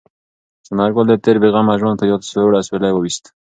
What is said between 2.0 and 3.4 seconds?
یاد سوړ اسویلی ویوست.